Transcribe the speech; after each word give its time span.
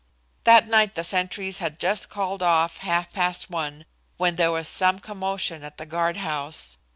That 0.45 0.67
night 0.67 0.95
the 0.95 1.03
sentries 1.03 1.59
had 1.59 1.77
just 1.79 2.09
called 2.09 2.41
off 2.41 2.77
half 2.77 3.13
past 3.13 3.51
one 3.51 3.85
when 4.17 4.35
there 4.35 4.49
was 4.49 4.67
some 4.67 4.97
commotion 4.97 5.63
at 5.63 5.77
the 5.77 5.85
guard 5.85 6.17
house. 6.17 6.77